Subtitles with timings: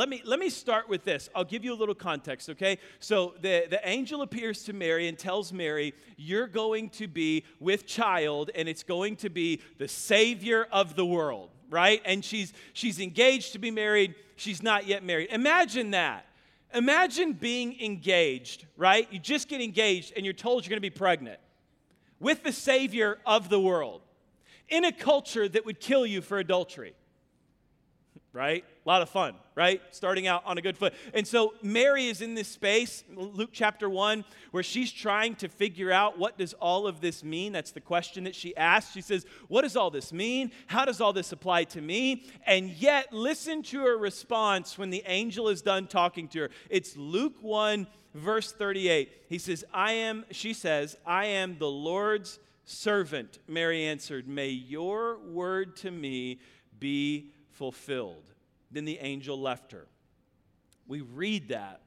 [0.00, 1.28] let me let me start with this.
[1.34, 2.78] I'll give you a little context, okay?
[3.00, 7.84] So the, the angel appears to Mary and tells Mary, You're going to be with
[7.84, 12.00] child, and it's going to be the savior of the world, right?
[12.06, 15.28] And she's she's engaged to be married, she's not yet married.
[15.32, 16.24] Imagine that.
[16.72, 19.06] Imagine being engaged, right?
[19.12, 21.40] You just get engaged and you're told you're gonna be pregnant
[22.18, 24.00] with the savior of the world
[24.70, 26.94] in a culture that would kill you for adultery
[28.32, 28.64] right?
[28.84, 29.80] A lot of fun, right?
[29.90, 30.94] Starting out on a good foot.
[31.14, 35.90] And so Mary is in this space, Luke chapter 1, where she's trying to figure
[35.90, 37.52] out what does all of this mean?
[37.52, 38.92] That's the question that she asks.
[38.92, 40.52] She says, "What does all this mean?
[40.66, 45.02] How does all this apply to me?" And yet, listen to her response when the
[45.06, 46.50] angel is done talking to her.
[46.68, 49.10] It's Luke 1 verse 38.
[49.28, 55.18] He says, "I am," she says, "I am the Lord's servant." Mary answered, "May your
[55.18, 56.40] word to me
[56.78, 58.24] be fulfilled.
[58.70, 59.86] Then the angel left her.
[60.88, 61.82] We read that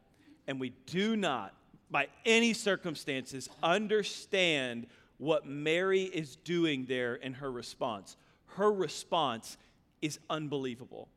[0.46, 1.52] and we do not,
[1.90, 4.86] by any circumstances, understand
[5.18, 8.18] what Mary is doing there in her response.
[8.50, 9.58] Her response
[10.00, 11.08] is unbelievable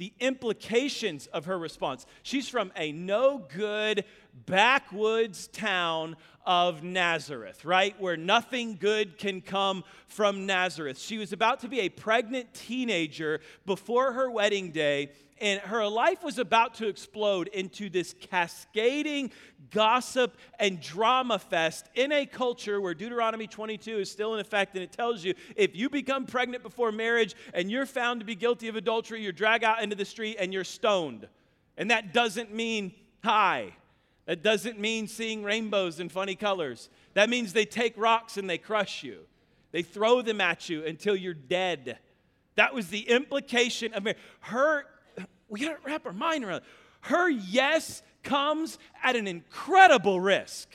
[0.00, 2.06] the implications of her response.
[2.22, 4.04] She's from a no good
[4.46, 7.94] backwoods town of Nazareth, right?
[8.00, 10.98] Where nothing good can come from Nazareth.
[10.98, 15.10] She was about to be a pregnant teenager before her wedding day
[15.40, 19.30] and her life was about to explode into this cascading
[19.70, 24.82] gossip and drama fest in a culture where Deuteronomy 22 is still in effect, and
[24.82, 28.68] it tells you if you become pregnant before marriage and you're found to be guilty
[28.68, 31.28] of adultery, you're dragged out into the street and you're stoned.
[31.76, 32.92] And that doesn't mean
[33.24, 33.74] high.
[34.26, 36.88] That doesn't mean seeing rainbows and funny colors.
[37.14, 39.20] That means they take rocks and they crush you.
[39.72, 41.98] They throw them at you until you're dead.
[42.56, 44.06] That was the implication of
[44.40, 44.84] Her
[45.50, 46.64] we got to wrap our mind around it.
[47.02, 50.68] Her yes comes at an incredible risk,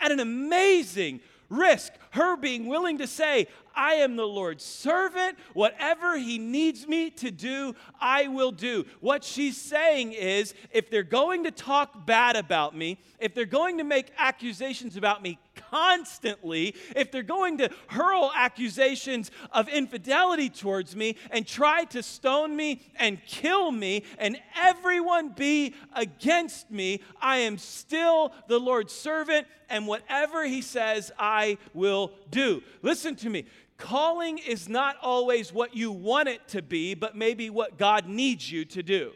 [0.00, 1.92] at an amazing risk.
[2.10, 5.38] Her being willing to say, I am the Lord's servant.
[5.54, 8.84] Whatever he needs me to do, I will do.
[9.00, 13.78] What she's saying is if they're going to talk bad about me, if they're going
[13.78, 15.38] to make accusations about me
[15.72, 22.54] constantly, if they're going to hurl accusations of infidelity towards me and try to stone
[22.54, 29.46] me and kill me and everyone be against me, I am still the Lord's servant,
[29.70, 32.62] and whatever he says, I will do.
[32.82, 33.46] Listen to me.
[33.78, 38.52] Calling is not always what you want it to be, but maybe what God needs
[38.52, 39.12] you to do.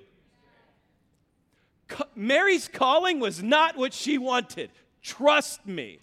[2.16, 4.70] Mary's calling was not what she wanted.
[5.02, 6.00] Trust me.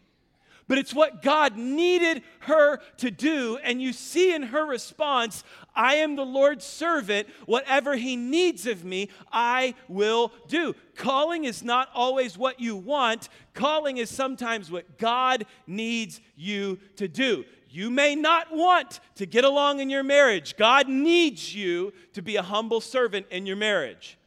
[0.74, 3.60] But it's what God needed her to do.
[3.64, 5.44] And you see in her response,
[5.76, 7.28] I am the Lord's servant.
[7.46, 10.74] Whatever he needs of me, I will do.
[10.96, 17.08] Calling is not always what you want, calling is sometimes what God needs you to
[17.08, 17.46] do.
[17.70, 20.58] You may not want to get along in your marriage.
[20.58, 24.18] God needs you to be a humble servant in your marriage.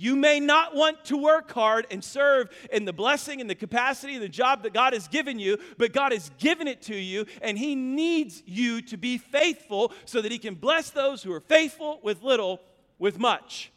[0.00, 4.14] You may not want to work hard and serve in the blessing and the capacity
[4.14, 7.26] and the job that God has given you, but God has given it to you,
[7.42, 11.40] and He needs you to be faithful so that He can bless those who are
[11.40, 12.62] faithful with little
[12.98, 13.72] with much.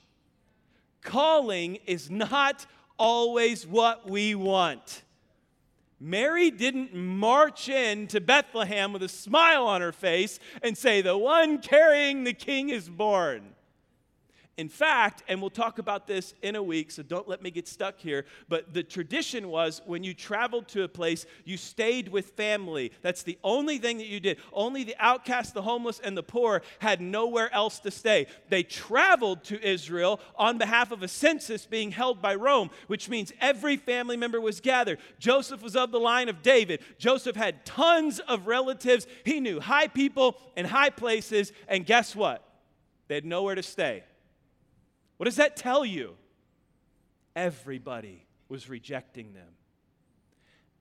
[1.01, 2.67] Calling is not
[2.97, 5.03] always what we want.
[5.99, 11.17] Mary didn't march in to Bethlehem with a smile on her face and say, The
[11.17, 13.55] one carrying the king is born.
[14.55, 17.67] In fact, and we'll talk about this in a week, so don't let me get
[17.67, 22.31] stuck here, but the tradition was when you traveled to a place, you stayed with
[22.31, 22.91] family.
[23.01, 24.37] That's the only thing that you did.
[24.51, 28.27] Only the outcast, the homeless, and the poor had nowhere else to stay.
[28.49, 33.33] They traveled to Israel on behalf of a census being held by Rome, which means
[33.41, 34.99] every family member was gathered.
[35.17, 36.81] Joseph was of the line of David.
[36.99, 39.07] Joseph had tons of relatives.
[39.25, 42.47] He knew high people and high places, and guess what?
[43.07, 44.03] They had nowhere to stay.
[45.23, 46.17] What does that tell you?
[47.33, 49.47] Everybody was rejecting them.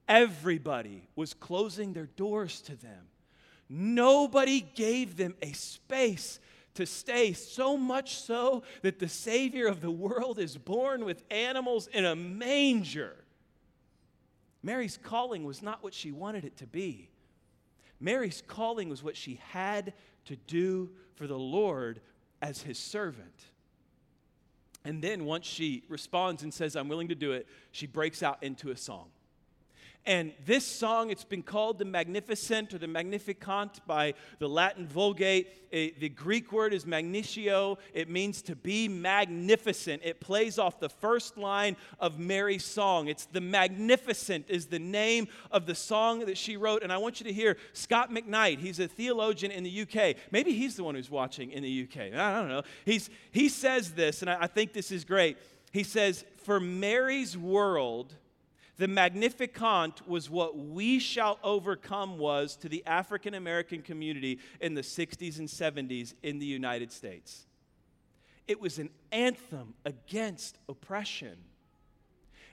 [0.08, 3.06] Everybody was closing their doors to them.
[3.68, 6.40] Nobody gave them a space
[6.74, 11.86] to stay, so much so that the Savior of the world is born with animals
[11.86, 13.14] in a manger.
[14.60, 17.10] Mary's calling was not what she wanted it to be.
[18.00, 19.92] Mary's calling was what she had
[20.24, 22.00] to do for the Lord
[22.40, 23.51] as his servant.
[24.84, 28.42] And then once she responds and says, I'm willing to do it, she breaks out
[28.42, 29.08] into a song.
[30.04, 35.48] And this song, it's been called the Magnificent or the Magnificat by the Latin Vulgate.
[35.70, 37.78] It, the Greek word is magnitio.
[37.94, 40.02] It means to be magnificent.
[40.04, 43.06] It plays off the first line of Mary's song.
[43.06, 46.82] It's the Magnificent is the name of the song that she wrote.
[46.82, 48.58] And I want you to hear Scot McKnight.
[48.58, 50.16] He's a theologian in the UK.
[50.32, 52.12] Maybe he's the one who's watching in the UK.
[52.12, 52.62] I don't know.
[52.84, 55.38] He's, he says this, and I, I think this is great.
[55.72, 58.14] He says, For Mary's world,
[58.78, 64.80] the Magnificat was what we shall overcome was to the African American community in the
[64.80, 67.46] 60s and 70s in the United States.
[68.48, 71.36] It was an anthem against oppression.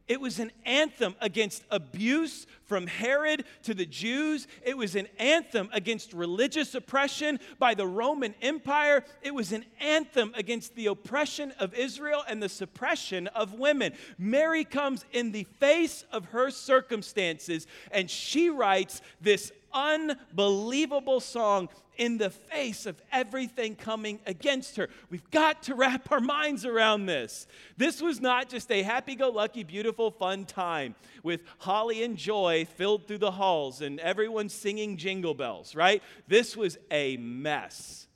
[0.09, 4.47] It was an anthem against abuse from Herod to the Jews.
[4.65, 9.05] It was an anthem against religious oppression by the Roman Empire.
[9.21, 13.93] It was an anthem against the oppression of Israel and the suppression of women.
[14.17, 21.69] Mary comes in the face of her circumstances and she writes this unbelievable song
[21.99, 24.87] in the face of everything coming against her.
[25.09, 27.45] We've got to wrap our minds around this.
[27.75, 32.65] This was not just a happy go lucky, beautiful, fun time with holly and joy
[32.77, 36.01] filled through the halls and everyone singing jingle bells, right?
[36.27, 38.07] This was a mess.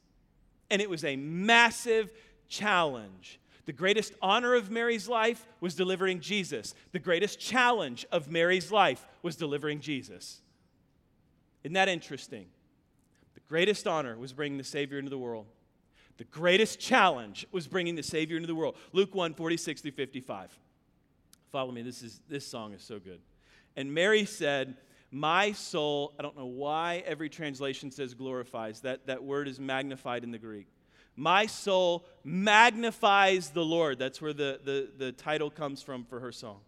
[0.70, 2.10] And it was a massive
[2.48, 3.40] challenge.
[3.66, 6.74] The greatest honor of Mary's life was delivering Jesus.
[6.94, 10.42] The greatest challenge of Mary's life was delivering Jesus.
[11.64, 12.48] Isn't that interesting?
[13.36, 15.46] The greatest honor was bringing the Savior into the world.
[16.18, 18.76] The greatest challenge was bringing the Savior into the world.
[18.92, 20.58] Luke 1 46 through 55.
[21.52, 21.82] Follow me.
[21.82, 23.20] This, is, this song is so good.
[23.76, 24.76] And Mary said,
[25.10, 28.82] My soul, I don't know why every translation says glorifies.
[28.82, 30.68] That, that word is magnified in the Greek.
[31.16, 34.00] My soul magnifies the Lord.
[34.00, 36.60] That's where the, the, the title comes from for her song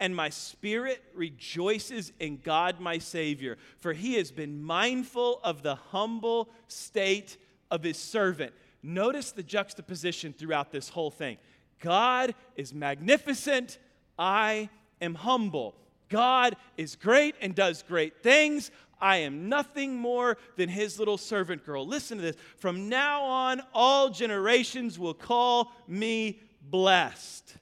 [0.00, 5.74] and my spirit rejoices in God my Savior, for he has been mindful of the
[5.76, 7.36] humble state
[7.70, 8.52] of his servant.
[8.82, 11.36] Notice the juxtaposition throughout this whole thing.
[11.80, 13.78] God is magnificent,
[14.18, 14.70] I
[15.00, 15.74] am humble.
[16.08, 18.70] God is great and does great things.
[19.00, 21.86] I am nothing more than his little servant girl.
[21.86, 22.36] Listen to this.
[22.56, 27.54] From now on, all generations will call me blessed.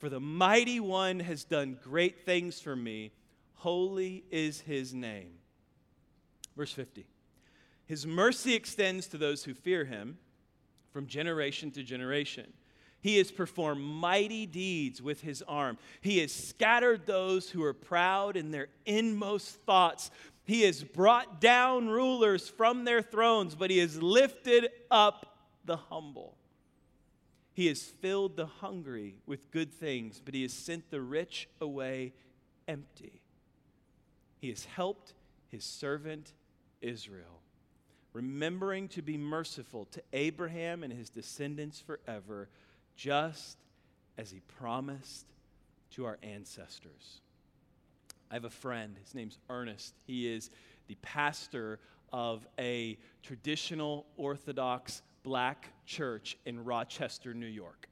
[0.00, 3.12] For the mighty one has done great things for me.
[3.56, 5.32] Holy is his name.
[6.56, 7.06] Verse 50.
[7.84, 10.16] His mercy extends to those who fear him
[10.90, 12.50] from generation to generation.
[13.02, 15.76] He has performed mighty deeds with his arm.
[16.00, 20.10] He has scattered those who are proud in their inmost thoughts.
[20.44, 25.36] He has brought down rulers from their thrones, but he has lifted up
[25.66, 26.36] the humble.
[27.60, 32.14] He has filled the hungry with good things, but he has sent the rich away
[32.66, 33.20] empty.
[34.38, 35.12] He has helped
[35.50, 36.32] his servant
[36.80, 37.42] Israel,
[38.14, 42.48] remembering to be merciful to Abraham and his descendants forever,
[42.96, 43.58] just
[44.16, 45.26] as he promised
[45.90, 47.20] to our ancestors.
[48.30, 49.92] I have a friend, his name's Ernest.
[50.06, 50.48] He is
[50.86, 51.78] the pastor
[52.10, 57.88] of a traditional Orthodox black church in Rochester, New York.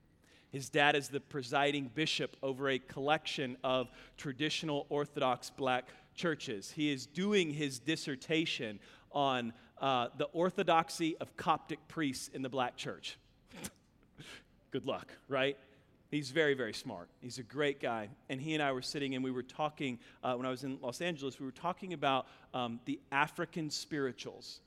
[0.50, 6.70] His dad is the presiding bishop over a collection of traditional Orthodox black churches.
[6.70, 8.80] He is doing his dissertation
[9.12, 13.18] on uh, the orthodoxy of Coptic priests in the black church.
[14.70, 15.56] Good luck, right?
[16.10, 17.10] He's very, very smart.
[17.20, 18.08] He's a great guy.
[18.30, 20.78] And he and I were sitting and we were talking, uh, when I was in
[20.80, 24.60] Los Angeles, we were talking about um, the African spirituals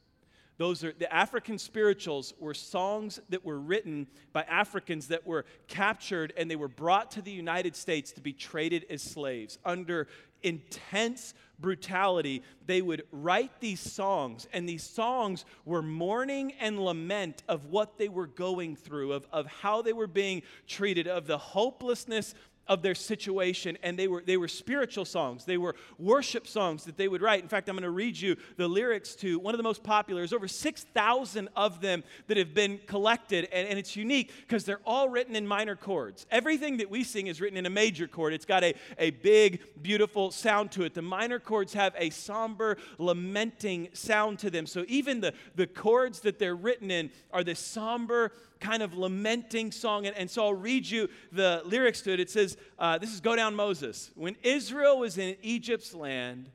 [0.58, 6.34] those are the African spirituals were songs that were written by Africans that were captured
[6.38, 10.08] and they were brought to the United States to be traded as slaves under
[10.44, 12.44] intense brutality.
[12.66, 18.10] They would write these songs, and these songs were mourning and lament of what they
[18.10, 22.34] were going through, of, of how they were being treated, of the hopelessness
[22.72, 25.44] of their situation and they were they were spiritual songs.
[25.44, 27.44] They were worship songs that they would write.
[27.44, 30.22] In fact i'm going to read you the lyrics to one of the most popular.
[30.22, 34.80] There's over 6000 of them that have been collected and, and it's unique because they're
[34.86, 36.26] all written in minor chords.
[36.32, 38.32] Everything that we sing is written in a major chord.
[38.32, 40.94] It's got a, a big beautiful sound to it.
[40.94, 44.66] The minor chords have a somber lamenting sound to them.
[44.66, 49.72] So even the, the chords that they're written in are this somber kind of lamenting
[49.72, 50.06] song.
[50.06, 52.20] And, and so I'll read you the lyrics to it.
[52.20, 54.12] It says, uh, This is Go Down Moses.
[54.16, 56.50] When Israel was in Egypt's land,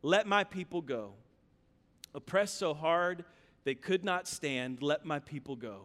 [0.00, 1.12] let my people go.
[2.14, 3.24] Oppressed so hard
[3.64, 5.82] they could not stand, let my people go.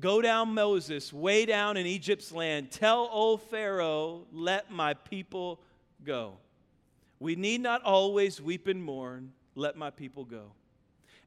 [0.00, 2.70] Go down, Moses, way down in Egypt's land.
[2.70, 5.60] Tell old Pharaoh, let my people
[6.04, 6.38] go.
[7.18, 9.32] We need not always weep and mourn.
[9.56, 10.52] Let my people go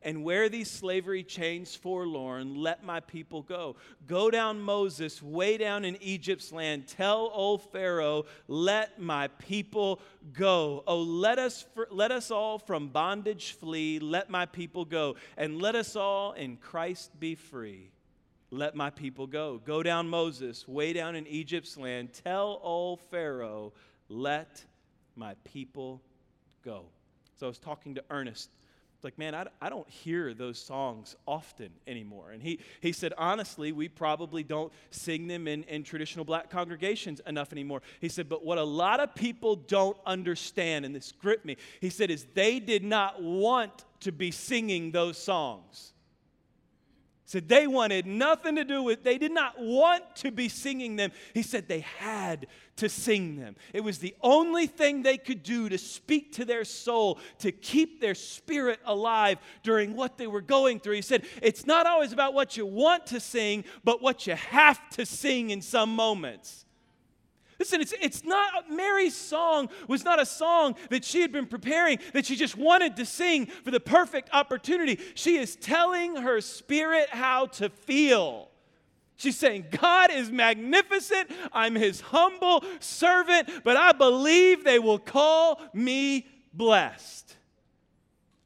[0.03, 3.75] and wear these slavery chains forlorn, let my people go.
[4.07, 6.87] Go down, Moses, way down in Egypt's land.
[6.87, 10.01] Tell old Pharaoh, let my people
[10.33, 10.83] go.
[10.87, 13.99] Oh, let us, let us all from bondage flee.
[13.99, 15.15] Let my people go.
[15.37, 17.91] And let us all in Christ be free.
[18.49, 19.61] Let my people go.
[19.63, 22.09] Go down, Moses, way down in Egypt's land.
[22.11, 23.71] Tell old Pharaoh,
[24.09, 24.65] let
[25.15, 26.01] my people
[26.63, 26.85] go.
[27.39, 28.49] So I was talking to Ernest
[29.03, 32.31] like, man, I, I don't hear those songs often anymore.
[32.31, 37.21] And he, he said, honestly, we probably don't sing them in, in traditional black congregations
[37.25, 37.81] enough anymore.
[37.99, 41.89] He said, but what a lot of people don't understand, and this gripped me, he
[41.89, 45.93] said, is they did not want to be singing those songs
[47.31, 51.11] said they wanted nothing to do with they did not want to be singing them.
[51.33, 53.55] He said they had to sing them.
[53.73, 58.01] It was the only thing they could do to speak to their soul to keep
[58.01, 60.95] their spirit alive during what they were going through.
[60.95, 64.89] He said it's not always about what you want to sing but what you have
[64.91, 66.65] to sing in some moments
[67.61, 71.99] Listen, it's, it's not, Mary's song was not a song that she had been preparing,
[72.13, 74.99] that she just wanted to sing for the perfect opportunity.
[75.13, 78.49] She is telling her spirit how to feel.
[79.15, 81.29] She's saying, God is magnificent.
[81.53, 86.25] I'm his humble servant, but I believe they will call me
[86.55, 87.35] blessed.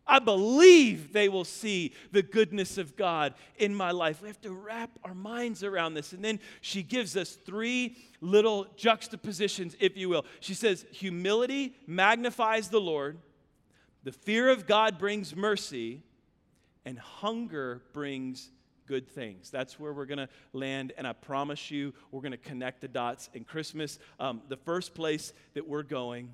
[0.07, 4.21] I believe they will see the goodness of God in my life.
[4.21, 6.13] We have to wrap our minds around this.
[6.13, 10.25] And then she gives us three little juxtapositions, if you will.
[10.41, 13.17] She says, Humility magnifies the Lord,
[14.03, 16.03] the fear of God brings mercy,
[16.85, 18.51] and hunger brings
[18.85, 19.49] good things.
[19.49, 22.87] That's where we're going to land, and I promise you, we're going to connect the
[22.87, 23.97] dots in Christmas.
[24.19, 26.31] Um, the first place that we're going,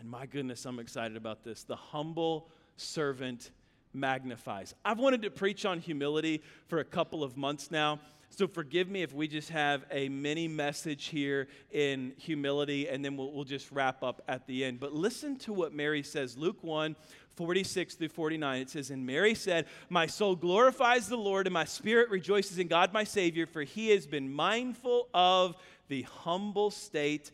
[0.00, 2.48] and my goodness, I'm excited about this the humble
[2.80, 3.50] servant
[3.92, 4.74] magnifies.
[4.84, 8.00] I've wanted to preach on humility for a couple of months now.
[8.30, 13.16] So forgive me if we just have a mini message here in humility and then
[13.16, 14.80] we'll, we'll just wrap up at the end.
[14.80, 16.36] But listen to what Mary says.
[16.36, 16.94] Luke 1
[17.36, 18.62] 46 through 49.
[18.62, 22.66] It says, And Mary said, My soul glorifies the Lord, and my spirit rejoices in
[22.66, 25.54] God my Savior, for he has been mindful of
[25.86, 27.30] the humble state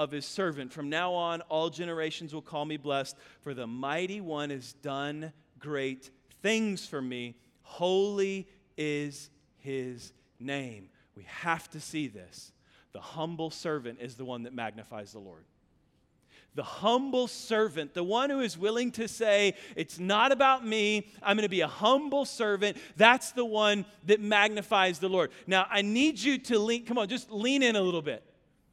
[0.00, 0.72] of his servant.
[0.72, 5.30] From now on, all generations will call me blessed, for the mighty one has done
[5.58, 7.36] great things for me.
[7.60, 9.28] Holy is
[9.58, 10.88] his name.
[11.14, 12.50] We have to see this.
[12.92, 15.44] The humble servant is the one that magnifies the Lord.
[16.54, 21.36] The humble servant, the one who is willing to say, It's not about me, I'm
[21.36, 25.30] going to be a humble servant, that's the one that magnifies the Lord.
[25.46, 28.24] Now, I need you to lean, come on, just lean in a little bit.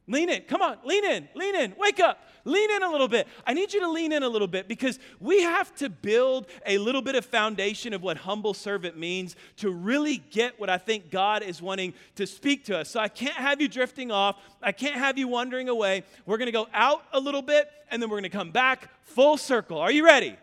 [0.10, 0.42] Lean in.
[0.44, 3.28] Come on, lean in, lean in, wake up, lean in a little bit.
[3.46, 6.78] I need you to lean in a little bit because we have to build a
[6.78, 11.12] little bit of foundation of what humble servant means to really get what I think
[11.12, 12.90] God is wanting to speak to us.
[12.90, 16.04] So I can't have you drifting off, I can't have you wandering away.
[16.26, 19.78] We're to go out a little bit and then we're to come back full circle.
[19.78, 20.38] Are you ready?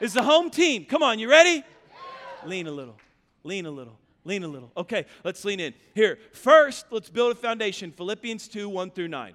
[0.00, 0.84] It's the home team.
[0.84, 1.64] Come on, you ready?
[2.46, 2.96] Lean a little,
[3.42, 3.98] lean a little.
[4.24, 4.70] Lean a little.
[4.76, 5.74] Okay, let's lean in.
[5.94, 7.90] Here, first, let's build a foundation.
[7.90, 9.34] Philippians 2 1 through 9.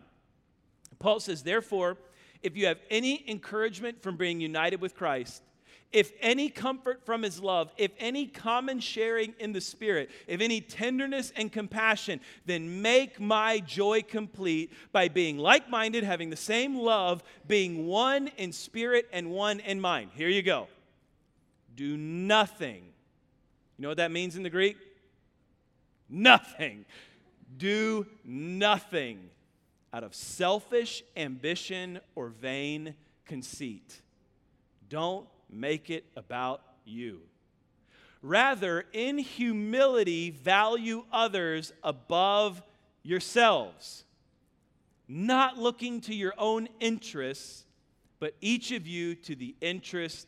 [1.00, 1.98] Paul says, Therefore,
[2.44, 5.42] if you have any encouragement from being united with Christ,
[5.92, 10.60] if any comfort from his love, if any common sharing in the Spirit, if any
[10.60, 16.76] tenderness and compassion, then make my joy complete by being like minded, having the same
[16.76, 20.12] love, being one in spirit and one in mind.
[20.16, 20.68] Here you go.
[21.76, 22.84] Do nothing
[23.78, 24.78] you know what that means in the Greek?
[26.10, 26.86] Nothing.
[27.58, 29.30] Do nothing
[29.94, 34.02] out of selfish ambition or vain conceit.
[34.90, 37.22] Don't make it about you.
[38.22, 42.62] Rather, in humility, value others above
[43.04, 44.04] yourselves,
[45.08, 47.66] not looking to your own interests,
[48.20, 50.28] but each of you to the interest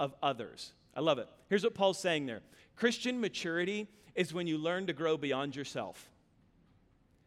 [0.00, 0.72] of others.
[0.96, 1.28] I love it.
[1.48, 2.42] Here's what Paul's saying there
[2.78, 6.08] Christian maturity is when you learn to grow beyond yourself.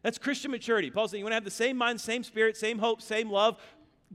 [0.02, 0.90] That's Christian maturity.
[0.90, 3.60] Paul saying you want to have the same mind, same spirit, same hope, same love.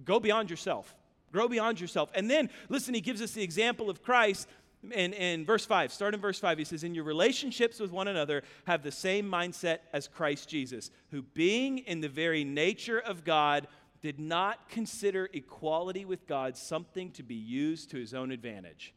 [0.03, 0.95] Go beyond yourself.
[1.31, 2.09] Grow beyond yourself.
[2.15, 4.47] And then, listen, he gives us the example of Christ
[4.91, 5.93] in, in verse 5.
[5.93, 6.57] Start in verse 5.
[6.57, 10.89] He says, In your relationships with one another, have the same mindset as Christ Jesus,
[11.11, 13.67] who, being in the very nature of God,
[14.01, 18.93] did not consider equality with God something to be used to his own advantage.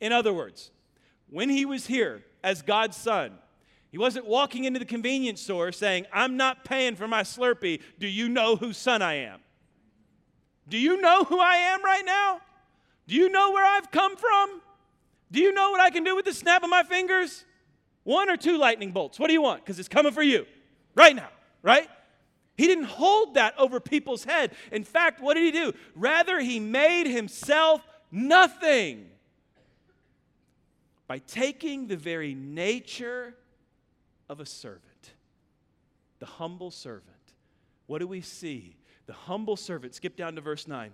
[0.00, 0.70] In other words,
[1.30, 3.32] when he was here as God's son,
[3.90, 7.80] he wasn't walking into the convenience store saying, I'm not paying for my Slurpee.
[7.98, 9.40] Do you know whose son I am?
[10.68, 12.40] Do you know who I am right now?
[13.06, 14.60] Do you know where I've come from?
[15.30, 17.44] Do you know what I can do with the snap of my fingers?
[18.04, 19.18] One or two lightning bolts.
[19.18, 19.64] What do you want?
[19.64, 20.46] Because it's coming for you
[20.94, 21.28] right now,
[21.62, 21.88] right?
[22.56, 24.52] He didn't hold that over people's head.
[24.72, 25.72] In fact, what did he do?
[25.94, 29.08] Rather, he made himself nothing
[31.06, 33.34] by taking the very nature
[34.28, 35.12] of a servant,
[36.18, 37.04] the humble servant.
[37.86, 38.76] What do we see?
[39.06, 39.94] The humble servant.
[39.94, 40.90] Skip down to verse 9.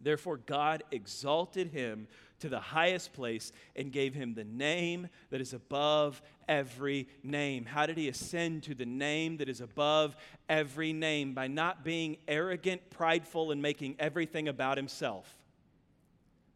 [0.00, 2.06] Therefore, God exalted him
[2.40, 7.64] to the highest place and gave him the name that is above every name.
[7.64, 10.14] How did he ascend to the name that is above
[10.48, 11.32] every name?
[11.32, 15.43] By not being arrogant, prideful, and making everything about himself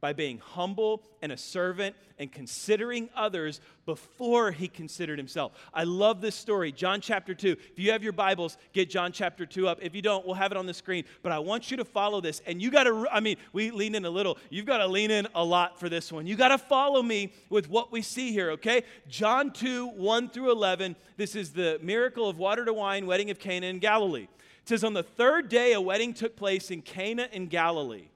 [0.00, 5.52] by being humble and a servant and considering others before he considered himself.
[5.72, 7.56] I love this story, John chapter 2.
[7.72, 9.78] If you have your Bibles, get John chapter 2 up.
[9.80, 11.04] If you don't, we'll have it on the screen.
[11.22, 12.42] But I want you to follow this.
[12.46, 14.38] And you got to, I mean, we lean in a little.
[14.50, 16.26] You've got to lean in a lot for this one.
[16.26, 18.82] You got to follow me with what we see here, okay?
[19.08, 20.96] John 2, 1 through 11.
[21.16, 24.28] This is the miracle of water to wine, wedding of Cana in Galilee.
[24.62, 28.08] It says, On the third day, a wedding took place in Cana in Galilee.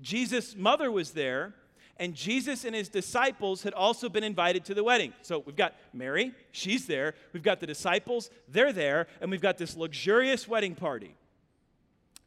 [0.00, 1.54] Jesus' mother was there,
[1.98, 5.12] and Jesus and his disciples had also been invited to the wedding.
[5.22, 7.14] So we've got Mary, she's there.
[7.32, 9.08] We've got the disciples, they're there.
[9.20, 11.16] And we've got this luxurious wedding party.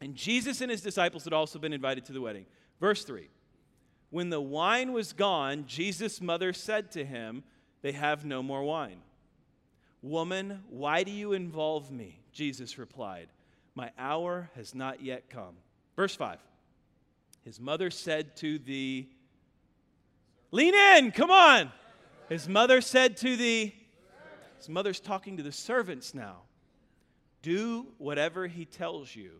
[0.00, 2.44] And Jesus and his disciples had also been invited to the wedding.
[2.80, 3.28] Verse 3
[4.10, 7.42] When the wine was gone, Jesus' mother said to him,
[7.80, 8.98] They have no more wine.
[10.02, 12.18] Woman, why do you involve me?
[12.32, 13.28] Jesus replied,
[13.74, 15.54] My hour has not yet come.
[15.96, 16.38] Verse 5
[17.44, 19.08] his mother said to the,
[20.50, 21.72] lean in, come on.
[22.28, 23.72] His mother said to the,
[24.58, 26.42] his mother's talking to the servants now.
[27.42, 29.32] Do whatever he tells you.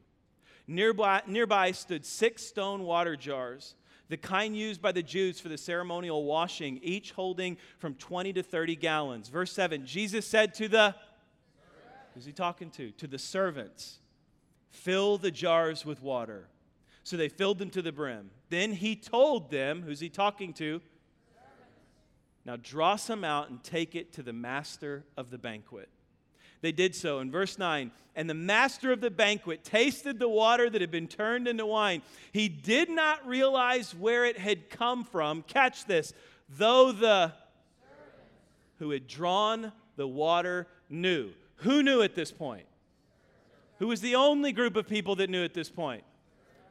[0.66, 3.76] Nearby, nearby stood six stone water jars,
[4.09, 8.42] the kind used by the Jews for the ceremonial washing, each holding from 20 to
[8.42, 9.28] 30 gallons.
[9.28, 10.94] Verse 7 Jesus said to the,
[12.14, 12.90] who's he talking to?
[12.92, 13.99] To the servants,
[14.71, 16.49] fill the jars with water.
[17.04, 18.30] So they filled them to the brim.
[18.49, 20.80] Then he told them, who's he talking to?
[22.45, 25.88] Now draw some out and take it to the master of the banquet.
[26.60, 27.19] They did so.
[27.19, 31.08] In verse 9, and the master of the banquet tasted the water that had been
[31.08, 32.02] turned into wine.
[32.32, 35.43] He did not realize where it had come from.
[35.43, 36.12] Catch this.
[36.49, 37.32] Though the
[38.78, 41.30] who had drawn the water knew.
[41.56, 42.67] Who knew at this point?
[43.78, 46.02] Who was the only group of people that knew at this point?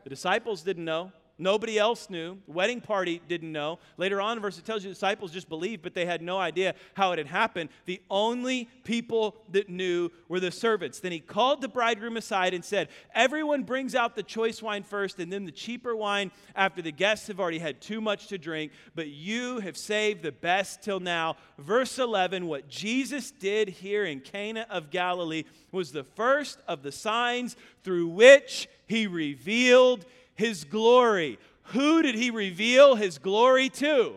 [0.03, 1.11] The disciples didn't know.
[1.41, 2.37] Nobody else knew.
[2.45, 3.79] The wedding party didn't know.
[3.97, 6.75] Later on verse, it tells you the disciples just believed, but they had no idea
[6.93, 7.69] how it had happened.
[7.87, 10.99] The only people that knew were the servants.
[10.99, 15.19] Then he called the bridegroom aside and said, Everyone brings out the choice wine first
[15.19, 18.71] and then the cheaper wine after the guests have already had too much to drink,
[18.93, 21.37] but you have saved the best till now.
[21.57, 26.91] Verse 11 What Jesus did here in Cana of Galilee was the first of the
[26.91, 31.39] signs through which he revealed his glory.
[31.63, 34.15] Who did he reveal his glory to?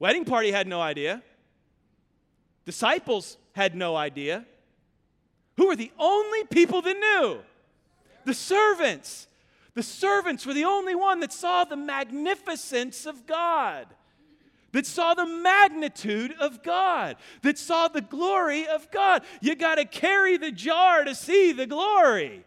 [0.00, 1.22] Wedding party had no idea.
[2.64, 4.44] Disciples had no idea.
[5.56, 7.38] Who were the only people that knew?
[8.24, 9.28] The servants.
[9.74, 13.86] The servants were the only one that saw the magnificence of God,
[14.72, 19.22] that saw the magnitude of God, that saw the glory of God.
[19.40, 22.44] You got to carry the jar to see the glory.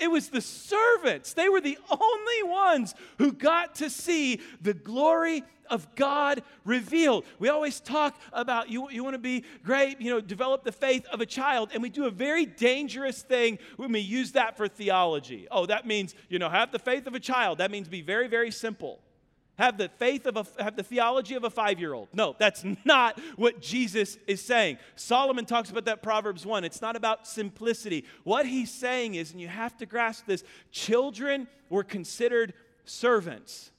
[0.00, 1.34] It was the servants.
[1.34, 7.24] They were the only ones who got to see the glory of God revealed.
[7.38, 11.06] We always talk about you, you want to be great, you know, develop the faith
[11.12, 11.70] of a child.
[11.72, 15.46] And we do a very dangerous thing when we use that for theology.
[15.50, 17.58] Oh, that means, you know, have the faith of a child.
[17.58, 19.00] That means be very, very simple
[19.60, 22.08] have the faith of a, have the theology of a five-year-old.
[22.12, 24.78] No, that's not what Jesus is saying.
[24.96, 26.64] Solomon talks about that Proverbs 1.
[26.64, 28.04] It's not about simplicity.
[28.24, 30.42] What he's saying is, and you have to grasp this,
[30.72, 33.70] children were considered servants.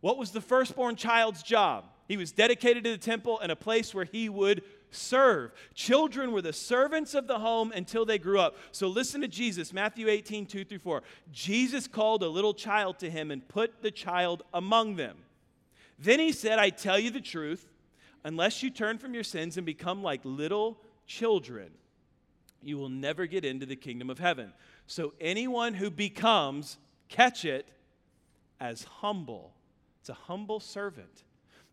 [0.00, 1.86] What was the firstborn child's job?
[2.06, 5.52] He was dedicated to the temple and a place where he would serve.
[5.74, 8.56] Children were the servants of the home until they grew up.
[8.72, 11.02] So listen to Jesus, Matthew 18, 2 through 4.
[11.32, 15.16] Jesus called a little child to him and put the child among them.
[15.98, 17.68] Then he said, I tell you the truth,
[18.24, 21.70] unless you turn from your sins and become like little children,
[22.62, 24.52] you will never get into the kingdom of heaven.
[24.86, 27.66] So anyone who becomes, catch it,
[28.60, 29.54] as humble,
[30.00, 31.24] it's a humble servant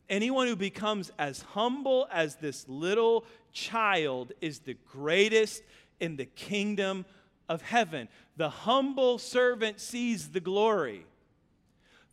[0.10, 5.64] Anyone who becomes as humble as this little child is the greatest
[6.00, 7.06] in the kingdom
[7.50, 8.08] of heaven.
[8.38, 11.06] The humble servant sees the glory.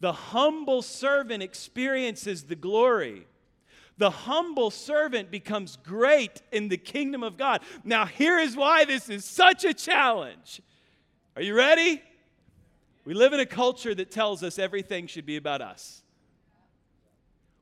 [0.01, 3.27] The humble servant experiences the glory.
[3.99, 7.61] The humble servant becomes great in the kingdom of God.
[7.85, 10.61] Now, here is why this is such a challenge.
[11.37, 12.03] Are you ready?
[13.05, 16.02] We live in a culture that tells us everything should be about us.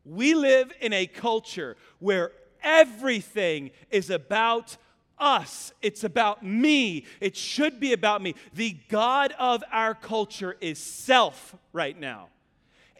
[0.04, 2.32] We live in a culture where
[2.62, 4.76] everything is about
[5.18, 5.72] us.
[5.82, 7.04] It's about me.
[7.20, 8.34] It should be about me.
[8.54, 12.28] The God of our culture is self right now.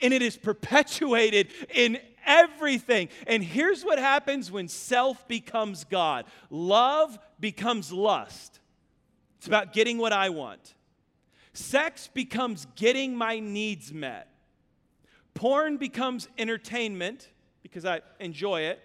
[0.02, 3.08] And it is perpetuated in everything.
[3.26, 8.60] And here's what happens when self becomes God love becomes lust.
[9.38, 10.74] It's about getting what I want.
[11.54, 14.29] Sex becomes getting my needs met.
[15.40, 17.30] Porn becomes entertainment
[17.62, 18.78] because I enjoy it.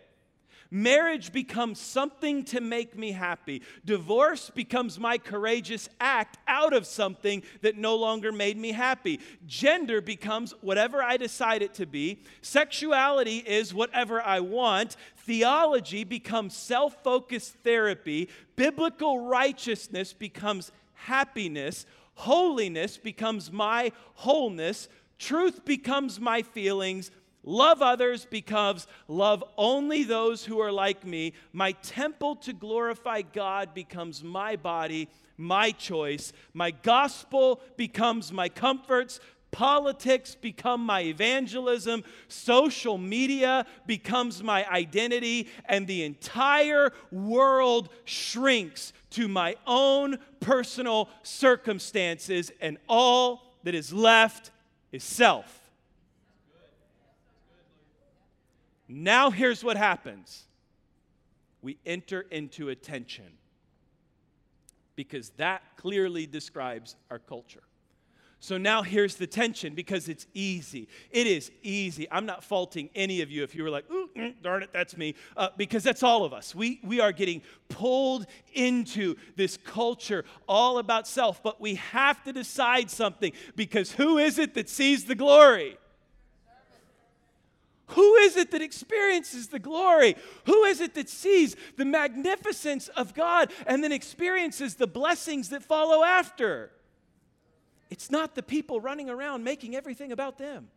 [0.71, 3.61] Marriage becomes something to make me happy.
[3.83, 9.19] Divorce becomes my courageous act out of something that no longer made me happy.
[9.45, 12.21] Gender becomes whatever I decide it to be.
[12.41, 14.95] Sexuality is whatever I want.
[15.17, 18.29] Theology becomes self focused therapy.
[18.55, 21.85] Biblical righteousness becomes happiness.
[22.13, 24.87] Holiness becomes my wholeness.
[25.17, 27.11] Truth becomes my feelings.
[27.47, 31.33] Love others becomes love only those who are like me.
[31.53, 36.33] My temple to glorify God becomes my body, my choice.
[36.53, 39.19] My gospel becomes my comforts.
[39.51, 42.03] Politics become my evangelism.
[42.27, 45.47] Social media becomes my identity.
[45.65, 52.51] And the entire world shrinks to my own personal circumstances.
[52.59, 54.51] And all that is left
[54.95, 55.61] is self.
[58.87, 60.45] Now, here's what happens
[61.61, 63.25] we enter into attention
[64.95, 67.63] because that clearly describes our culture.
[68.45, 70.87] So now here's the tension because it's easy.
[71.09, 72.07] It is easy.
[72.11, 74.95] I'm not faulting any of you if you were like, ooh, mm, darn it, that's
[74.95, 76.53] me, uh, because that's all of us.
[76.53, 82.31] We, we are getting pulled into this culture all about self, but we have to
[82.31, 85.79] decide something because who is it that sees the glory?
[87.87, 90.17] Who is it that experiences the glory?
[90.45, 95.63] Who is it that sees the magnificence of God and then experiences the blessings that
[95.63, 96.69] follow after?
[97.89, 100.69] It's not the people running around making everything about them.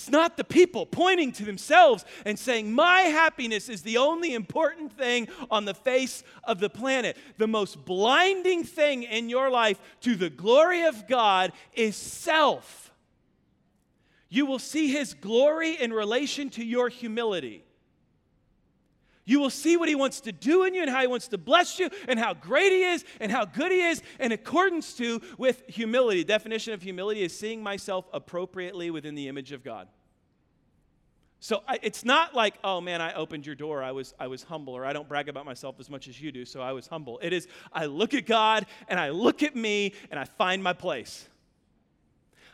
[0.00, 4.96] It's not the people pointing to themselves and saying, My happiness is the only important
[4.96, 7.18] thing on the face of the planet.
[7.36, 12.90] The most blinding thing in your life to the glory of God is self.
[14.30, 17.62] You will see his glory in relation to your humility.
[19.24, 21.38] You will see what he wants to do in you and how he wants to
[21.38, 25.20] bless you and how great he is and how good he is in accordance to
[25.38, 26.24] with humility.
[26.24, 29.88] Definition of humility is seeing myself appropriately within the image of God.
[31.38, 33.82] So I, it's not like, oh man, I opened your door.
[33.82, 36.32] I was, I was humble, or I don't brag about myself as much as you
[36.32, 37.18] do, so I was humble.
[37.22, 40.74] It is, I look at God and I look at me and I find my
[40.74, 41.26] place.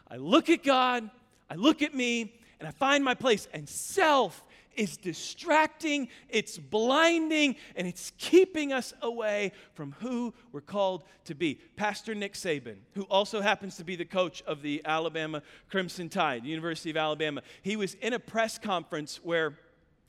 [0.09, 1.11] I look at God
[1.49, 4.43] I look at me and I find my place, and self
[4.77, 11.61] is distracting, it's blinding, and it's keeping us away from who we're called to be.
[11.77, 16.45] Pastor Nick Saban, who also happens to be the coach of the Alabama Crimson Tide,
[16.45, 19.59] University of Alabama, he was in a press conference where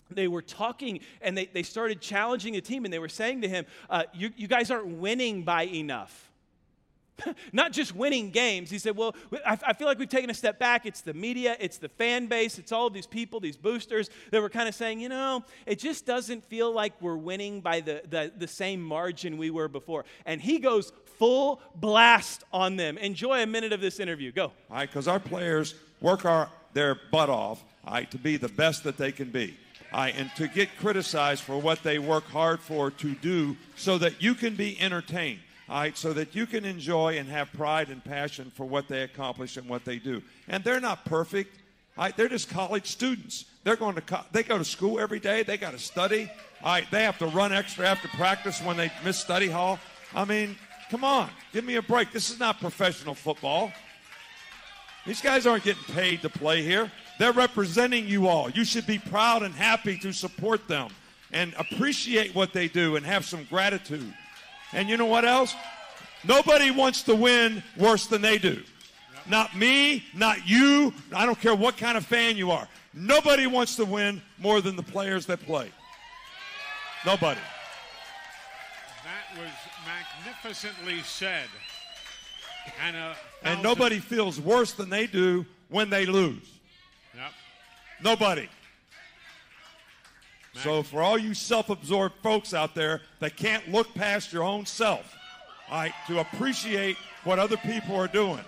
[0.09, 3.49] they were talking and they, they started challenging the team and they were saying to
[3.49, 6.26] him, uh, you, you guys aren't winning by enough.
[7.53, 8.69] Not just winning games.
[8.69, 10.85] He said, Well, I, feel like we've taken a step back.
[10.85, 14.49] It's the media, it's the fan base, it's all these people, these boosters that were
[14.49, 18.31] kind of saying, You know, it just doesn't feel like we're winning by the, the,
[18.37, 20.05] the same margin we were before.
[20.25, 22.97] And he goes full blast on them.
[22.97, 24.31] Enjoy a minute of this interview.
[24.31, 24.43] Go.
[24.43, 27.63] All right, because our players work our, their butt off
[28.11, 29.57] to be the best that they can be.
[29.93, 34.35] And to get criticized for what they work hard for to do so that you
[34.35, 38.51] can be entertained all right, so that you can enjoy and have pride and passion
[38.55, 40.21] for what they accomplish and what they do.
[40.47, 41.57] And they're not perfect.
[42.15, 43.45] They're just college students.
[43.63, 45.43] They're going to co- they go to school every day.
[45.43, 46.31] They got to study.
[46.63, 49.79] All right, they have to run extra after practice when they miss study hall.
[50.15, 50.55] I mean,
[50.89, 52.11] come on, give me a break.
[52.11, 53.71] This is not professional football.
[55.05, 56.91] These guys aren't getting paid to play here.
[57.19, 58.49] They're representing you all.
[58.49, 60.89] You should be proud and happy to support them
[61.31, 64.13] and appreciate what they do and have some gratitude.
[64.73, 65.55] And you know what else?
[66.23, 68.61] Nobody wants to win worse than they do.
[69.29, 70.93] Not me, not you.
[71.13, 72.67] I don't care what kind of fan you are.
[72.93, 75.69] Nobody wants to win more than the players that play.
[77.05, 77.39] Nobody.
[79.03, 79.51] That was
[79.85, 81.47] magnificently said.
[82.83, 82.95] And,
[83.43, 86.49] And nobody feels worse than they do when they lose.
[87.15, 87.31] Yep.
[88.03, 88.49] Nobody.
[90.63, 94.65] So, for all you self absorbed folks out there that can't look past your own
[94.65, 95.15] self,
[95.69, 98.43] all right, to appreciate what other people are doing.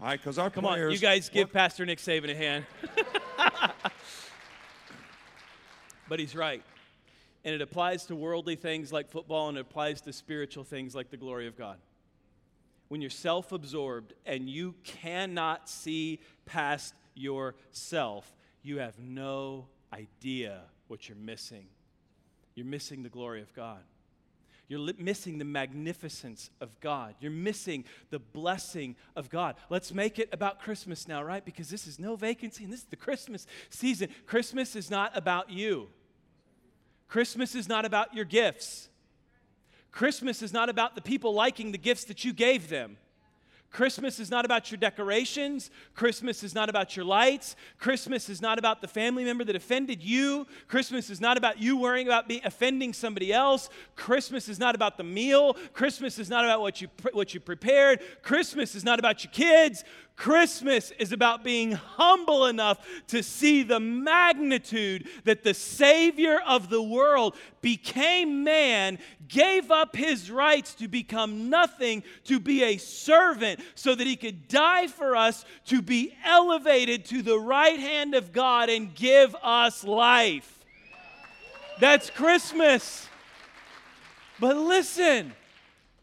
[0.00, 0.86] All right, because our Come players.
[0.86, 2.64] on, you guys give Pastor Nick Saban a hand.
[6.08, 6.62] but he's right.
[7.44, 11.10] And it applies to worldly things like football and it applies to spiritual things like
[11.10, 11.76] the glory of God.
[12.88, 21.08] When you're self absorbed and you cannot see past yourself, you have no idea what
[21.08, 21.66] you're missing.
[22.54, 23.80] You're missing the glory of God.
[24.68, 27.14] You're li- missing the magnificence of God.
[27.20, 29.56] You're missing the blessing of God.
[29.68, 31.44] Let's make it about Christmas now, right?
[31.44, 34.08] Because this is no vacancy and this is the Christmas season.
[34.26, 35.88] Christmas is not about you.
[37.08, 38.88] Christmas is not about your gifts.
[39.90, 42.96] Christmas is not about the people liking the gifts that you gave them.
[43.72, 45.70] Christmas is not about your decorations.
[45.94, 47.56] Christmas is not about your lights.
[47.78, 50.46] Christmas is not about the family member that offended you.
[50.68, 53.70] Christmas is not about you worrying about be, offending somebody else.
[53.96, 55.54] Christmas is not about the meal.
[55.72, 58.00] Christmas is not about what you, what you prepared.
[58.22, 59.84] Christmas is not about your kids.
[60.22, 66.80] Christmas is about being humble enough to see the magnitude that the Savior of the
[66.80, 73.96] world became man, gave up his rights to become nothing, to be a servant, so
[73.96, 78.70] that he could die for us, to be elevated to the right hand of God
[78.70, 80.64] and give us life.
[81.80, 83.08] That's Christmas.
[84.38, 85.32] But listen,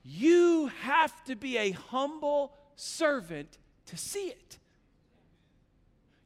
[0.03, 3.57] you have to be a humble servant
[3.89, 4.57] to see it.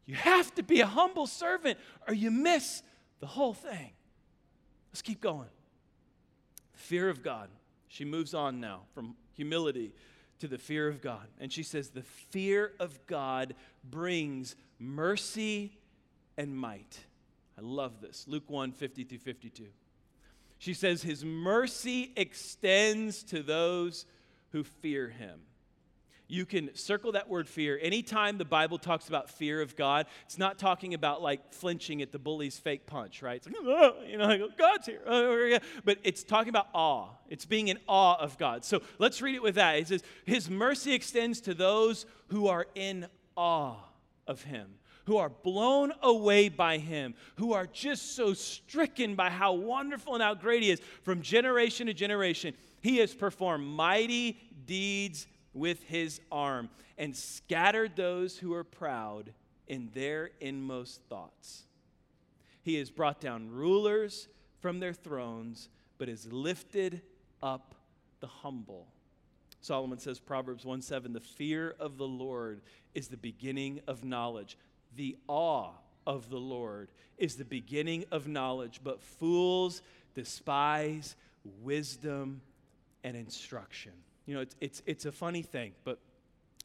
[0.05, 2.83] You have to be a humble servant or you miss
[3.19, 3.91] the whole thing.
[4.91, 5.49] Let's keep going.
[6.73, 7.49] Fear of God.
[7.87, 9.93] She moves on now from humility
[10.39, 11.27] to the fear of God.
[11.39, 15.77] And she says, The fear of God brings mercy
[16.37, 16.99] and might.
[17.57, 18.25] I love this.
[18.27, 19.65] Luke 1 50 through 52.
[20.57, 24.05] She says, His mercy extends to those
[24.51, 25.39] who fear him.
[26.27, 27.77] You can circle that word fear.
[27.81, 32.11] Anytime the Bible talks about fear of God, it's not talking about like flinching at
[32.11, 33.35] the bully's fake punch, right?
[33.35, 35.01] It's like, "Oh," you know, like, oh, God's here.
[35.05, 35.57] Oh.
[35.83, 37.09] But it's talking about awe.
[37.29, 38.63] It's being in awe of God.
[38.63, 39.77] So let's read it with that.
[39.77, 43.75] It says, His mercy extends to those who are in awe
[44.25, 49.53] of Him who are blown away by him, who are just so stricken by how
[49.53, 52.53] wonderful and how great he is from generation to generation.
[52.81, 59.33] He has performed mighty deeds with his arm and scattered those who are proud
[59.67, 61.63] in their inmost thoughts.
[62.63, 64.27] He has brought down rulers
[64.59, 67.01] from their thrones, but has lifted
[67.41, 67.75] up
[68.19, 68.87] the humble.
[69.61, 72.61] Solomon says, Proverbs 1 7, the fear of the Lord
[72.93, 74.57] is the beginning of knowledge.
[74.95, 75.71] The awe
[76.05, 79.81] of the Lord is the beginning of knowledge, but fools
[80.15, 81.15] despise
[81.61, 82.41] wisdom
[83.03, 83.93] and instruction.
[84.25, 85.99] You know, it's, it's, it's a funny thing, but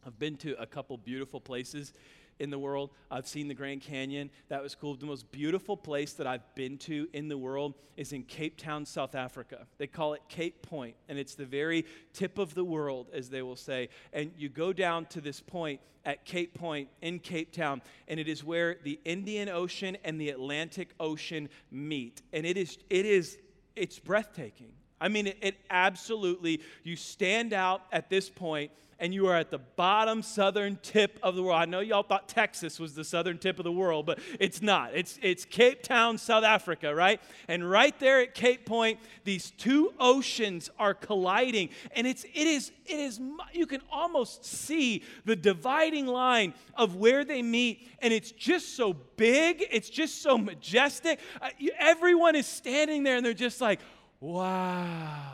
[0.06, 1.92] I've been to a couple beautiful places
[2.38, 2.90] in the world.
[3.10, 4.30] I've seen the Grand Canyon.
[4.48, 4.94] That was cool.
[4.94, 8.86] The most beautiful place that I've been to in the world is in Cape Town,
[8.86, 9.66] South Africa.
[9.78, 13.42] They call it Cape Point, and it's the very tip of the world, as they
[13.42, 13.88] will say.
[14.12, 18.28] And you go down to this point at Cape Point in Cape Town, and it
[18.28, 22.22] is where the Indian Ocean and the Atlantic Ocean meet.
[22.32, 23.38] And it is, it is,
[23.74, 24.72] it's breathtaking.
[25.00, 29.50] I mean, it, it, absolutely, you stand out at this point and you are at
[29.50, 31.60] the bottom southern tip of the world.
[31.60, 34.90] I know y'all thought Texas was the southern tip of the world, but it's not.
[34.94, 37.20] It's, it's Cape Town, South Africa, right?
[37.46, 41.68] And right there at Cape Point, these two oceans are colliding.
[41.92, 43.20] And it's, it is, it is,
[43.52, 47.86] you can almost see the dividing line of where they meet.
[48.00, 51.20] And it's just so big, it's just so majestic.
[51.40, 53.80] Uh, everyone is standing there and they're just like,
[54.20, 55.32] wow.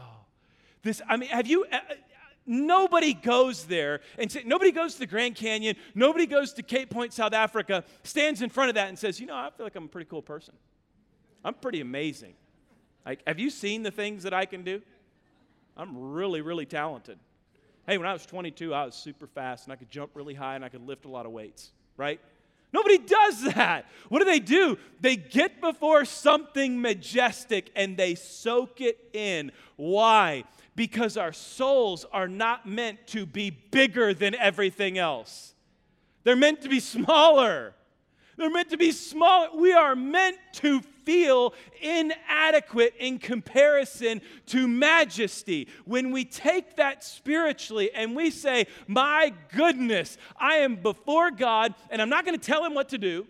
[0.83, 1.79] This, I mean, have you, uh,
[2.47, 6.91] nobody goes there and say, nobody goes to the Grand Canyon, nobody goes to Cape
[6.91, 9.77] Point, South Africa, stands in front of that and says, you know, I feel like
[9.77, 10.55] I'm a pretty cool person.
[11.45, 12.35] I'm pretty amazing.
[13.05, 14.81] Like, have you seen the things that I can do?
[15.77, 17.19] I'm really, really talented.
[17.87, 20.55] Hey, when I was 22, I was super fast and I could jump really high
[20.55, 22.21] and I could lift a lot of weights, right?
[22.75, 23.87] Nobody does that.
[24.09, 24.77] What do they do?
[25.01, 29.53] They get before something majestic and they soak it in.
[29.77, 30.43] Why?
[30.75, 35.55] Because our souls are not meant to be bigger than everything else.
[36.25, 37.75] They're meant to be smaller.
[38.37, 39.51] They're meant to be smaller.
[39.55, 45.69] We are meant to feel inadequate in comparison to majesty.
[45.85, 52.01] When we take that spiritually and we say, My goodness, I am before God, and
[52.01, 53.27] I'm not going to tell him what to do,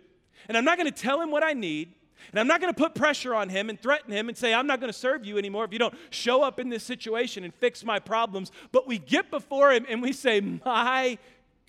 [0.49, 1.93] and I'm not going to tell him what I need.
[2.31, 4.67] And I'm not going to put pressure on him and threaten him and say, I'm
[4.67, 7.55] not going to serve you anymore if you don't show up in this situation and
[7.55, 8.51] fix my problems.
[8.73, 11.19] But we get before him and we say, My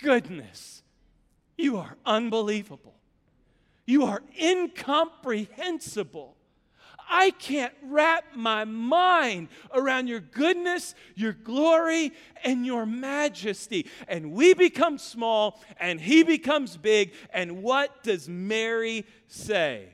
[0.01, 0.81] goodness,
[1.57, 2.95] you are unbelievable.
[3.85, 6.35] You are incomprehensible.
[7.07, 13.87] I can't wrap my mind around your goodness, your glory, and your majesty.
[14.07, 17.13] And we become small, and he becomes big.
[17.31, 19.89] And what does Mary say?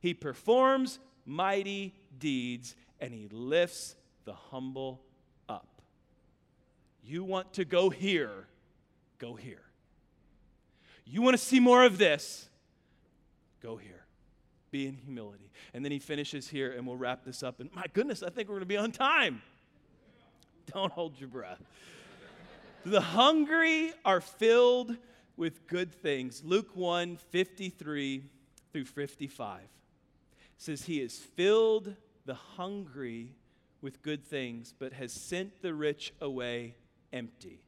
[0.00, 5.02] He performs mighty deeds, and he lifts the humble
[5.48, 5.82] up.
[7.02, 8.46] You want to go here,
[9.18, 9.60] go here.
[11.04, 12.48] You want to see more of this,
[13.64, 14.04] go here.
[14.70, 15.50] Be in humility.
[15.72, 17.60] And then he finishes here, and we'll wrap this up.
[17.60, 19.40] And my goodness, I think we're going to be on time.
[20.72, 21.62] Don't hold your breath.
[22.84, 24.96] the hungry are filled
[25.36, 26.42] with good things.
[26.44, 28.24] Luke 1 53
[28.72, 29.60] through 55
[30.58, 31.94] says, He has filled
[32.26, 33.34] the hungry
[33.80, 36.74] with good things, but has sent the rich away
[37.12, 37.64] empty.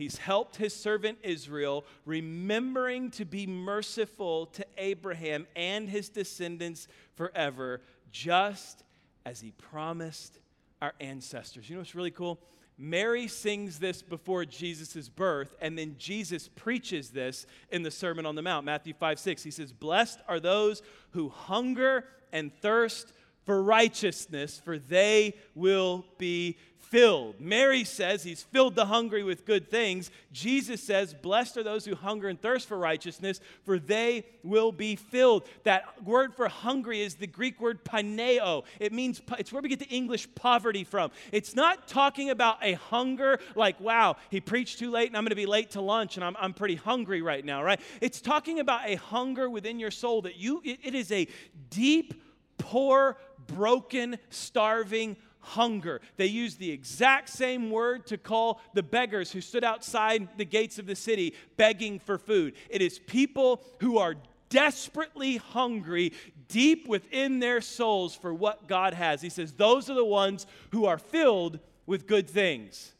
[0.00, 7.82] He's helped his servant Israel, remembering to be merciful to Abraham and his descendants forever,
[8.10, 8.82] just
[9.24, 10.38] as he promised
[10.82, 11.68] our ancestors.
[11.68, 12.40] You know what's really cool?
[12.82, 18.34] Mary sings this before Jesus' birth, and then Jesus preaches this in the Sermon on
[18.34, 19.42] the Mount, Matthew 5 6.
[19.42, 23.12] He says, Blessed are those who hunger and thirst
[23.50, 27.40] for righteousness, for they will be filled.
[27.40, 30.12] Mary says he's filled the hungry with good things.
[30.30, 34.94] Jesus says, Blessed are those who hunger and thirst for righteousness, for they will be
[34.94, 35.48] filled.
[35.64, 38.62] That word for hungry is the Greek word paineo.
[38.78, 41.10] It means, it's where we get the English poverty from.
[41.32, 45.30] It's not talking about a hunger like, wow, he preached too late and I'm going
[45.30, 47.80] to be late to lunch and I'm, I'm pretty hungry right now, right?
[48.00, 51.26] It's talking about a hunger within your soul that you, it, it is a
[51.68, 52.14] deep,
[52.60, 53.16] poor,
[53.54, 56.00] broken, starving hunger.
[56.16, 60.78] They used the exact same word to call the beggars who stood outside the gates
[60.78, 62.54] of the city begging for food.
[62.68, 64.16] It is people who are
[64.48, 66.12] desperately hungry
[66.48, 69.22] deep within their souls for what God has.
[69.22, 72.92] He says, Those are the ones who are filled with good things.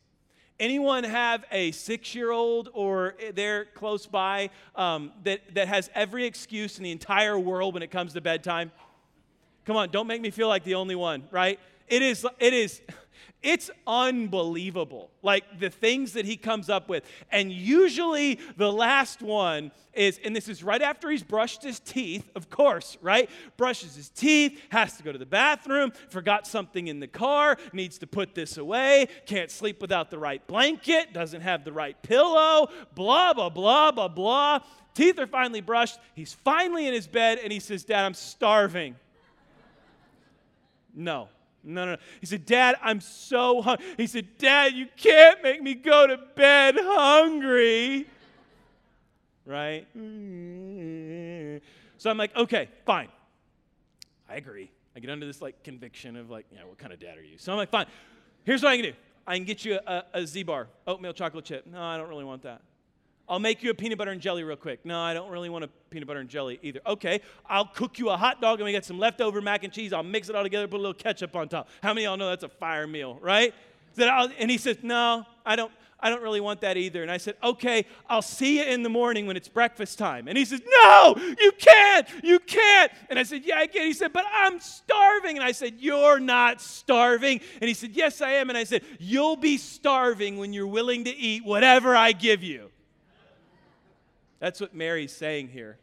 [0.58, 6.26] Anyone have a six year old or they're close by um, that, that has every
[6.26, 8.70] excuse in the entire world when it comes to bedtime?
[9.70, 11.60] Come on, don't make me feel like the only one, right?
[11.86, 12.82] It is, it is,
[13.40, 15.12] it's unbelievable.
[15.22, 17.04] Like the things that he comes up with.
[17.30, 22.28] And usually the last one is, and this is right after he's brushed his teeth,
[22.34, 23.30] of course, right?
[23.56, 27.96] Brushes his teeth, has to go to the bathroom, forgot something in the car, needs
[27.98, 32.70] to put this away, can't sleep without the right blanket, doesn't have the right pillow,
[32.96, 34.58] blah, blah, blah, blah, blah.
[34.94, 36.00] Teeth are finally brushed.
[36.16, 38.96] He's finally in his bed and he says, Dad, I'm starving.
[41.00, 41.28] No.
[41.62, 41.98] No, no, no.
[42.20, 43.86] He said, Dad, I'm so hungry.
[43.96, 48.06] He said, Dad, you can't make me go to bed hungry.
[49.44, 49.86] Right?
[51.98, 53.08] So I'm like, okay, fine.
[54.28, 54.70] I agree.
[54.94, 57.36] I get under this like conviction of like, yeah, what kind of dad are you?
[57.36, 57.86] So I'm like, fine.
[58.44, 58.92] Here's what I can do.
[59.26, 61.66] I can get you a, a Z bar, oatmeal chocolate chip.
[61.66, 62.62] No, I don't really want that.
[63.30, 64.84] I'll make you a peanut butter and jelly real quick.
[64.84, 66.80] No, I don't really want a peanut butter and jelly either.
[66.84, 69.92] Okay, I'll cook you a hot dog and we got some leftover mac and cheese.
[69.92, 71.68] I'll mix it all together, put a little ketchup on top.
[71.80, 73.54] How many of y'all know that's a fire meal, right?
[73.96, 75.70] And he says, No, I don't.
[76.02, 77.02] I don't really want that either.
[77.02, 80.26] And I said, Okay, I'll see you in the morning when it's breakfast time.
[80.26, 82.08] And he says, No, you can't.
[82.24, 82.90] You can't.
[83.10, 83.82] And I said, Yeah, I can.
[83.82, 85.36] He said, But I'm starving.
[85.36, 87.42] And I said, You're not starving.
[87.60, 88.48] And he said, Yes, I am.
[88.48, 92.70] And I said, You'll be starving when you're willing to eat whatever I give you.
[94.40, 95.78] That's what Mary's saying here.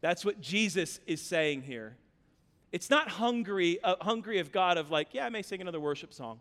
[0.00, 1.96] That's what Jesus is saying here.
[2.72, 6.14] It's not hungry, uh, hungry of God of like, yeah, I may sing another worship
[6.14, 6.40] song.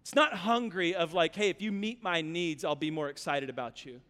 [0.00, 3.50] It's not hungry of like, hey, if you meet my needs, I'll be more excited
[3.50, 4.00] about you.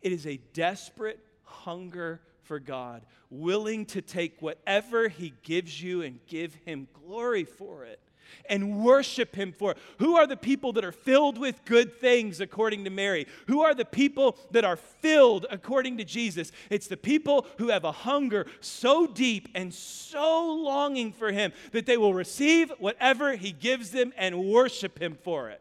[0.00, 6.18] It is a desperate hunger for God, willing to take whatever He gives you and
[6.26, 8.00] give Him glory for it
[8.48, 9.74] and worship him for.
[9.98, 13.26] Who are the people that are filled with good things according to Mary?
[13.46, 16.52] Who are the people that are filled according to Jesus?
[16.70, 21.86] It's the people who have a hunger so deep and so longing for him that
[21.86, 25.60] they will receive whatever he gives them and worship him for it.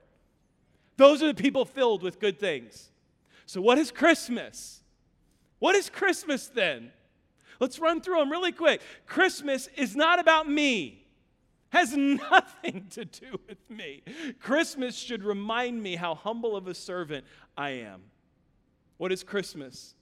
[0.98, 2.90] Those are the people filled with good things.
[3.46, 4.82] So, what is Christmas?
[5.60, 6.92] What is Christmas then?
[7.60, 8.82] Let's run through them really quick.
[9.06, 11.07] Christmas is not about me.
[11.78, 14.02] Has nothing to do with me.
[14.40, 17.24] Christmas should remind me how humble of a servant
[17.56, 18.02] I am.
[18.98, 19.94] What is Christmas?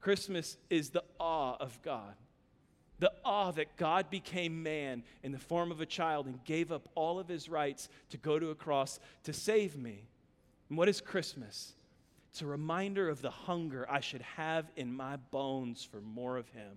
[0.00, 2.14] Christmas is the awe of God.
[3.00, 6.88] The awe that God became man in the form of a child and gave up
[6.94, 10.06] all of his rights to go to a cross to save me.
[10.68, 11.74] And what is Christmas?
[12.30, 16.48] It's a reminder of the hunger I should have in my bones for more of
[16.50, 16.76] him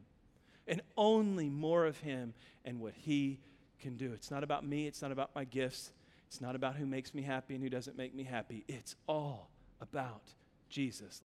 [0.68, 2.34] and only more of him
[2.66, 3.40] and what he
[3.80, 4.12] can do.
[4.14, 5.92] It's not about me, it's not about my gifts,
[6.28, 8.64] it's not about who makes me happy and who doesn't make me happy.
[8.68, 9.50] It's all
[9.82, 10.34] about
[10.70, 11.22] Jesus.